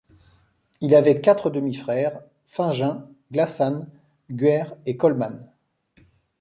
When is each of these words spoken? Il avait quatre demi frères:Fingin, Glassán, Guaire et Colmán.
Il 0.81 0.95
avait 0.95 1.21
quatre 1.21 1.51
demi 1.51 1.75
frères:Fingin, 1.75 3.07
Glassán, 3.31 3.87
Guaire 4.31 4.75
et 4.87 4.97
Colmán. 4.97 5.45